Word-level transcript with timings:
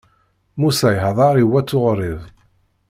Musa 0.59 0.89
ihdeṛ 0.95 1.35
i 1.43 1.45
wat 1.51 1.71
Uɣrib. 1.77 2.19